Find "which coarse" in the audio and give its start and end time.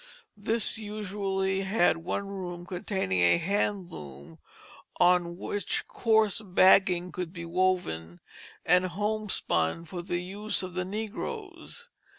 5.37-6.41